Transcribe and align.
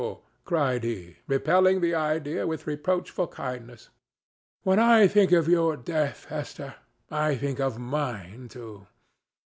cried 0.45 0.83
he, 0.83 1.17
repelling 1.27 1.79
the 1.79 1.93
idea 1.93 2.47
with 2.47 2.65
reproachful 2.65 3.27
kindness. 3.27 3.89
"When 4.63 4.79
I 4.79 5.05
think 5.07 5.31
of 5.31 5.47
your 5.47 5.77
death, 5.77 6.25
Esther, 6.31 6.73
I 7.11 7.35
think 7.35 7.59
of 7.59 7.77
mine 7.77 8.47
too. 8.49 8.87